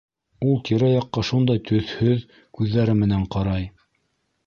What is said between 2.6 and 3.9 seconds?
күҙҙәре менән ҡарай.